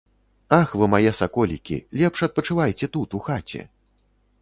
[0.57, 3.61] Ах вы мае саколікі, лепш адпачывайце тут у хаце.